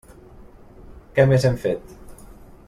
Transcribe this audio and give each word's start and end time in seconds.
Què 1.19 1.27
més 1.33 1.47
hem 1.51 1.61
fet? 1.67 1.95